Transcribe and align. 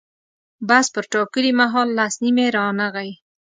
بس 0.67 0.85
پر 0.93 1.03
ټاکلي 1.13 1.51
مهال 1.61 1.87
لس 1.97 2.13
نیمې 2.23 2.45
رانغی. 2.55 3.11